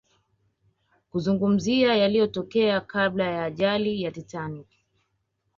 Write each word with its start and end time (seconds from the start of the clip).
kuzungumzia 1.11 1.95
yaliyotokea 1.95 2.81
kabla 2.81 3.23
ya 3.23 3.43
ajali 3.43 4.01
ya 4.01 4.11
Titanic 4.11 4.67